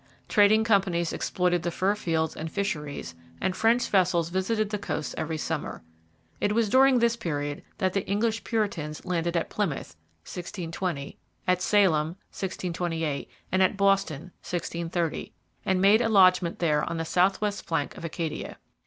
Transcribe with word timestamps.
Trading 0.27 0.63
companies 0.63 1.13
exploited 1.13 1.61
the 1.61 1.69
fur 1.69 1.93
fields 1.93 2.35
and 2.35 2.49
the 2.49 2.51
fisheries, 2.53 3.13
and 3.39 3.55
French 3.55 3.87
vessels 3.87 4.29
visited 4.29 4.71
the 4.71 4.79
coasts 4.79 5.13
every 5.15 5.37
summer. 5.37 5.83
It 6.39 6.53
was 6.53 6.69
during 6.71 6.97
this 6.97 7.15
period 7.15 7.61
that 7.77 7.93
the 7.93 8.03
English 8.07 8.43
Puritans 8.43 9.05
landed 9.05 9.37
at 9.37 9.51
Plymouth 9.51 9.95
(1620), 10.25 11.19
at 11.45 11.61
Salem 11.61 12.07
(1628), 12.31 13.29
and 13.51 13.61
at 13.61 13.77
Boston 13.77 14.31
(1630), 14.41 15.33
and 15.65 15.79
made 15.79 16.01
a 16.01 16.09
lodgment 16.09 16.57
there 16.57 16.83
on 16.89 16.97
the 16.97 17.05
south 17.05 17.39
west 17.39 17.67
flank 17.67 17.95
of 17.95 18.03
Acadia. 18.03 18.57